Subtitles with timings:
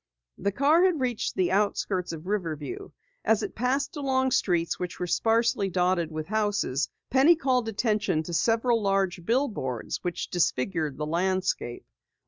[0.39, 2.89] The car had reached the outskirts of Riverview.
[3.23, 8.33] As it passed along streets which were sparsely dotted with houses, Penny called attention to
[8.33, 11.85] several large billboards which disfigured the landscape.